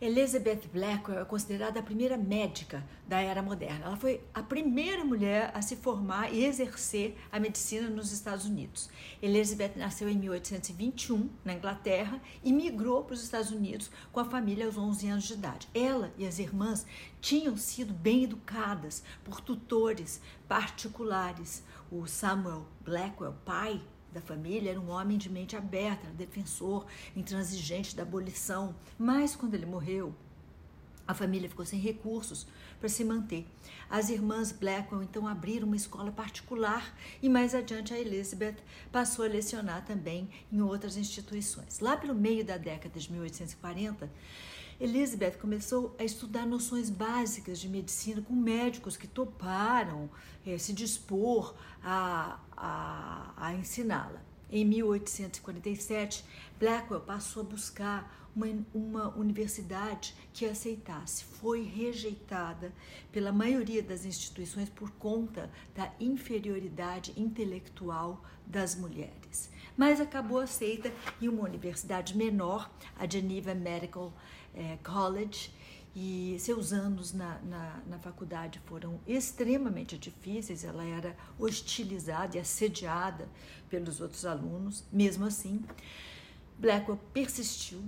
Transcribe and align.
Elizabeth 0.00 0.68
Blackwell 0.70 1.20
é 1.20 1.24
considerada 1.24 1.80
a 1.80 1.82
primeira 1.82 2.18
médica 2.18 2.84
da 3.08 3.18
era 3.20 3.42
moderna. 3.42 3.86
Ela 3.86 3.96
foi 3.96 4.20
a 4.34 4.42
primeira 4.42 5.04
mulher 5.04 5.50
a 5.54 5.62
se 5.62 5.76
formar 5.76 6.32
e 6.34 6.44
exercer 6.44 7.16
a 7.32 7.40
medicina 7.40 7.88
nos 7.88 8.12
Estados 8.12 8.44
Unidos. 8.44 8.90
Elizabeth 9.22 9.72
nasceu 9.76 10.08
em 10.08 10.16
1821 10.16 11.30
na 11.42 11.54
Inglaterra 11.54 12.20
e 12.44 12.52
migrou 12.52 13.04
para 13.04 13.14
os 13.14 13.22
Estados 13.22 13.50
Unidos 13.50 13.90
com 14.12 14.20
a 14.20 14.24
família 14.24 14.66
aos 14.66 14.76
11 14.76 15.08
anos 15.08 15.24
de 15.24 15.32
idade. 15.32 15.68
Ela 15.72 16.12
e 16.18 16.26
as 16.26 16.38
irmãs 16.38 16.84
tinham 17.20 17.56
sido 17.56 17.94
bem 17.94 18.24
educadas 18.24 19.02
por 19.24 19.40
tutores 19.40 20.20
particulares. 20.46 21.64
O 21.90 22.06
Samuel 22.06 22.66
Blackwell, 22.84 23.34
pai 23.44 23.80
da 24.16 24.22
família, 24.22 24.70
era 24.70 24.80
um 24.80 24.90
homem 24.90 25.18
de 25.18 25.28
mente 25.28 25.54
aberta, 25.54 26.08
defensor, 26.08 26.86
intransigente 27.14 27.94
da 27.94 28.02
abolição. 28.02 28.74
Mas 28.98 29.36
quando 29.36 29.52
ele 29.52 29.66
morreu, 29.66 30.14
a 31.06 31.12
família 31.12 31.48
ficou 31.48 31.64
sem 31.64 31.78
recursos 31.78 32.46
para 32.80 32.88
se 32.88 33.04
manter. 33.04 33.46
As 33.88 34.08
irmãs 34.08 34.52
Blackwell 34.52 35.02
então 35.02 35.28
abriram 35.28 35.66
uma 35.66 35.76
escola 35.76 36.10
particular 36.10 36.94
e 37.22 37.28
mais 37.28 37.54
adiante 37.54 37.92
a 37.92 37.98
Elizabeth 37.98 38.56
passou 38.90 39.24
a 39.24 39.28
lecionar 39.28 39.84
também 39.84 40.28
em 40.50 40.60
outras 40.62 40.96
instituições. 40.96 41.78
Lá 41.80 41.96
pelo 41.96 42.14
meio 42.14 42.44
da 42.44 42.56
década 42.56 42.98
de 42.98 43.12
1840, 43.12 44.10
Elizabeth 44.78 45.38
começou 45.40 45.94
a 45.98 46.04
estudar 46.04 46.46
noções 46.46 46.90
básicas 46.90 47.58
de 47.58 47.68
medicina 47.68 48.20
com 48.20 48.34
médicos 48.34 48.96
que 48.96 49.06
toparam 49.06 50.10
eh, 50.46 50.58
se 50.58 50.72
dispor 50.72 51.54
a, 51.82 52.38
a, 52.54 53.32
a 53.36 53.54
ensiná-la. 53.54 54.20
Em 54.50 54.64
1847, 54.64 56.24
Blackwell 56.58 57.00
passou 57.00 57.42
a 57.42 57.46
buscar 57.46 58.25
uma, 58.36 58.46
uma 58.74 59.08
universidade 59.16 60.14
que 60.32 60.44
aceitasse. 60.44 61.24
Foi 61.24 61.62
rejeitada 61.62 62.72
pela 63.10 63.32
maioria 63.32 63.82
das 63.82 64.04
instituições 64.04 64.68
por 64.68 64.90
conta 64.92 65.50
da 65.74 65.90
inferioridade 65.98 67.14
intelectual 67.16 68.22
das 68.46 68.74
mulheres. 68.74 69.50
Mas 69.76 70.00
acabou 70.00 70.38
aceita 70.38 70.92
em 71.20 71.28
uma 71.28 71.42
universidade 71.42 72.16
menor, 72.16 72.70
a 72.98 73.08
Geneva 73.08 73.54
Medical 73.54 74.12
é, 74.54 74.76
College, 74.84 75.50
e 75.98 76.36
seus 76.38 76.74
anos 76.74 77.14
na, 77.14 77.38
na, 77.38 77.82
na, 77.86 77.98
faculdade 77.98 78.60
foram 78.66 79.00
extremamente 79.06 79.96
difíceis. 79.96 80.62
Ela 80.62 80.84
era 80.84 81.16
hostilizada 81.38 82.36
e 82.36 82.40
assediada 82.40 83.26
pelos 83.70 83.98
outros 83.98 84.26
alunos. 84.26 84.84
Mesmo 84.92 85.24
assim, 85.24 85.64
Blackwell 86.58 87.00
persistiu 87.14 87.82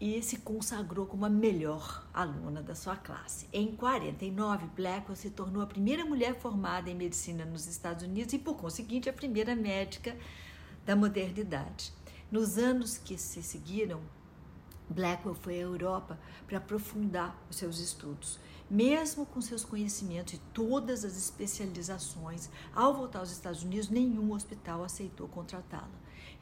e 0.00 0.22
se 0.22 0.38
consagrou 0.38 1.06
como 1.06 1.24
a 1.24 1.30
melhor 1.30 2.06
aluna 2.12 2.62
da 2.62 2.74
sua 2.74 2.96
classe. 2.96 3.48
Em 3.52 3.74
49, 3.74 4.66
Blackwell 4.76 5.16
se 5.16 5.30
tornou 5.30 5.62
a 5.62 5.66
primeira 5.66 6.04
mulher 6.04 6.38
formada 6.38 6.90
em 6.90 6.94
medicina 6.94 7.44
nos 7.44 7.66
Estados 7.66 8.04
Unidos 8.04 8.34
e, 8.34 8.38
por 8.38 8.56
conseguinte, 8.56 9.08
a 9.08 9.12
primeira 9.12 9.56
médica 9.56 10.16
da 10.84 10.94
modernidade. 10.94 11.92
Nos 12.30 12.58
anos 12.58 12.98
que 12.98 13.16
se 13.16 13.42
seguiram, 13.42 14.00
Blackwell 14.88 15.34
foi 15.34 15.54
à 15.54 15.62
Europa 15.62 16.18
para 16.46 16.58
aprofundar 16.58 17.36
os 17.50 17.56
seus 17.56 17.78
estudos. 17.78 18.38
Mesmo 18.68 19.24
com 19.24 19.40
seus 19.40 19.64
conhecimentos 19.64 20.34
e 20.34 20.38
todas 20.52 21.04
as 21.04 21.16
especializações, 21.16 22.50
ao 22.74 22.92
voltar 22.94 23.20
aos 23.20 23.30
Estados 23.30 23.62
Unidos, 23.62 23.88
nenhum 23.88 24.32
hospital 24.32 24.82
aceitou 24.82 25.28
contratá-la. 25.28 25.88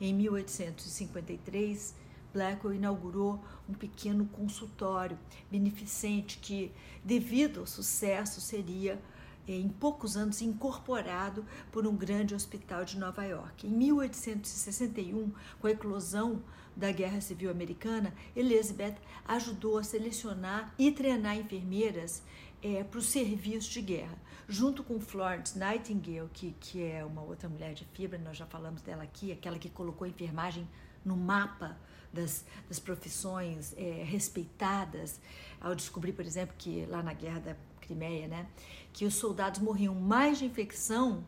Em 0.00 0.12
1853, 0.12 1.94
Blackwell 2.34 2.74
inaugurou 2.74 3.42
um 3.68 3.72
pequeno 3.72 4.26
consultório 4.26 5.16
beneficente 5.50 6.38
que, 6.38 6.72
devido 7.04 7.60
ao 7.60 7.66
sucesso, 7.66 8.40
seria 8.40 9.00
em 9.46 9.68
poucos 9.68 10.16
anos 10.16 10.42
incorporado 10.42 11.44
por 11.70 11.86
um 11.86 11.94
grande 11.94 12.34
hospital 12.34 12.84
de 12.84 12.98
Nova 12.98 13.24
York. 13.24 13.66
Em 13.66 13.70
1861, 13.70 15.30
com 15.60 15.66
a 15.66 15.70
eclosão 15.70 16.42
da 16.74 16.90
Guerra 16.90 17.20
Civil 17.20 17.50
Americana, 17.50 18.12
Elizabeth 18.34 18.96
ajudou 19.24 19.78
a 19.78 19.84
selecionar 19.84 20.74
e 20.78 20.90
treinar 20.90 21.36
enfermeiras 21.36 22.22
é, 22.62 22.82
para 22.82 22.98
os 22.98 23.06
serviços 23.06 23.70
de 23.70 23.82
guerra, 23.82 24.18
junto 24.48 24.82
com 24.82 24.98
Florence 24.98 25.56
Nightingale, 25.58 26.30
que, 26.32 26.56
que 26.58 26.82
é 26.82 27.04
uma 27.04 27.22
outra 27.22 27.48
mulher 27.48 27.74
de 27.74 27.84
fibra, 27.92 28.18
nós 28.18 28.38
já 28.38 28.46
falamos 28.46 28.80
dela 28.80 29.02
aqui, 29.02 29.30
aquela 29.30 29.58
que 29.58 29.68
colocou 29.68 30.06
a 30.06 30.08
enfermagem 30.08 30.66
no 31.04 31.16
mapa 31.16 31.76
das, 32.12 32.44
das 32.68 32.78
profissões 32.78 33.74
é, 33.76 34.04
respeitadas, 34.04 35.20
ao 35.60 35.74
descobrir, 35.74 36.12
por 36.12 36.24
exemplo, 36.24 36.54
que 36.56 36.86
lá 36.86 37.02
na 37.02 37.12
Guerra 37.12 37.40
da 37.40 37.56
Crimeia, 37.80 38.28
né, 38.28 38.46
que 38.92 39.04
os 39.04 39.14
soldados 39.14 39.60
morriam 39.60 39.94
mais 39.94 40.38
de 40.38 40.44
infecção 40.44 41.24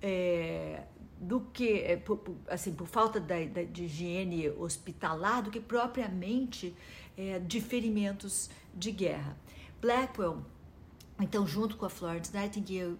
é, 0.00 0.84
do 1.20 1.40
que, 1.40 1.80
é, 1.80 1.96
por, 1.96 2.20
assim, 2.48 2.74
por 2.74 2.86
falta 2.86 3.20
da, 3.20 3.44
da, 3.44 3.62
de 3.62 3.84
higiene 3.84 4.50
hospitalar, 4.50 5.42
do 5.42 5.50
que 5.50 5.60
propriamente 5.60 6.74
é, 7.16 7.38
de 7.38 7.60
ferimentos 7.60 8.50
de 8.74 8.90
guerra. 8.90 9.36
Blackwell, 9.80 10.44
então, 11.20 11.46
junto 11.46 11.76
com 11.76 11.86
a 11.86 11.90
Florence 11.90 12.32
Nightingale, 12.34 12.98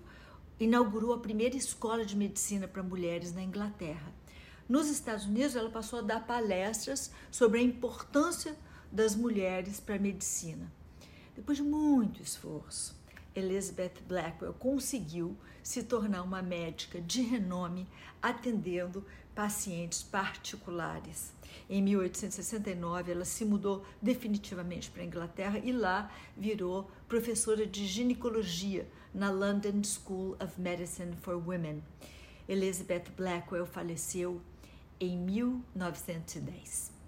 inaugurou 0.59 1.13
a 1.13 1.19
primeira 1.19 1.57
escola 1.57 2.05
de 2.05 2.17
medicina 2.17 2.69
para 2.69 2.83
mulheres 2.83 3.35
na 3.35 3.43
Inglaterra. 3.43 4.13
Nos 4.69 4.89
Estados 4.89 5.27
Unidos, 5.27 5.57
ela 5.57 5.71
passou 5.71 5.99
a 5.99 6.03
dar 6.03 6.27
palestras 6.27 7.11
sobre 7.31 7.61
a 7.61 7.63
importância 7.63 8.57
das 8.91 9.15
mulheres 9.15 9.81
para 9.81 9.97
a 9.97 9.99
medicina. 9.99 10.71
Depois 11.35 11.59
de 11.59 11.65
muito 11.65 12.23
esforço, 12.23 12.95
Elizabeth 13.35 13.95
Blackwell 14.07 14.53
conseguiu 14.53 15.37
se 15.63 15.83
tornar 15.83 16.23
uma 16.23 16.43
médica 16.43 17.01
de 17.01 17.23
renome 17.23 17.89
atendendo 18.21 19.05
pacientes 19.35 20.03
particulares. 20.03 21.33
Em 21.69 21.81
1869, 21.81 23.13
ela 23.13 23.25
se 23.25 23.45
mudou 23.45 23.85
definitivamente 24.01 24.91
para 24.91 25.03
a 25.03 25.07
Inglaterra 25.07 25.59
e 25.59 25.73
lá 25.73 26.11
virou 26.37 26.91
professora 27.09 27.67
de 27.67 27.87
ginecologia 27.87 28.87
na 29.15 29.31
London 29.31 29.83
School 29.83 30.37
of 30.41 30.61
Medicine 30.61 31.17
for 31.17 31.37
Women. 31.37 31.83
Elizabeth 32.49 33.05
Blackwell 33.17 33.65
faleceu 33.65 34.41
em 35.03 35.19
1910. 35.19 37.02